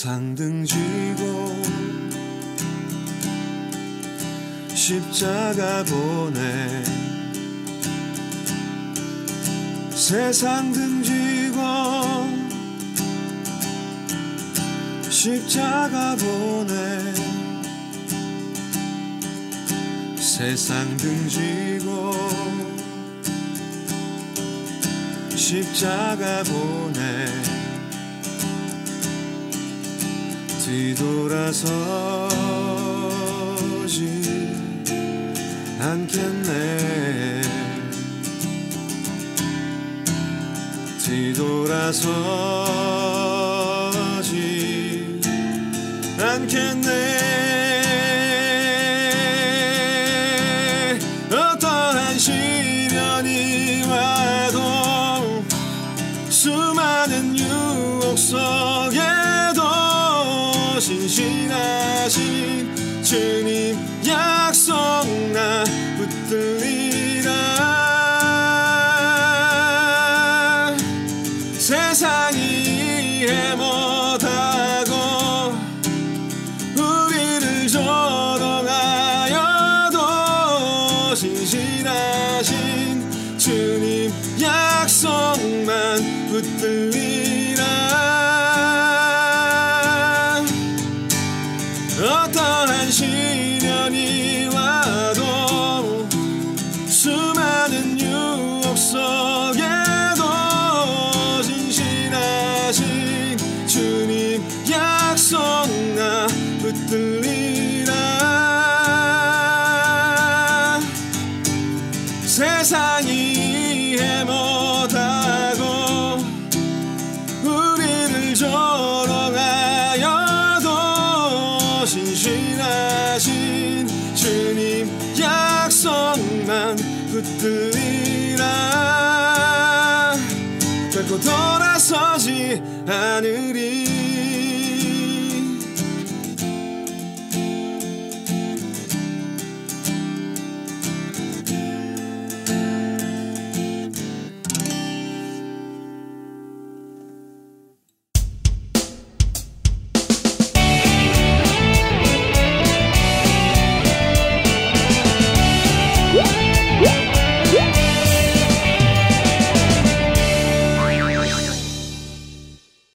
상등 0.00 0.64
지고 0.64 1.60
십자가 4.72 5.82
보내 5.82 6.84
세상 9.90 10.70
등지고 10.70 11.58
십자가 15.10 16.14
보내 16.14 17.12
세상 20.16 20.96
등지고 20.96 22.12
십자가 25.34 26.44
보내 26.44 27.17
다시 30.68 30.94
돌아서지 30.94 32.28
않겠네. 35.80 37.40
뒤돌아서지 41.02 42.42
않겠네. 46.20 47.27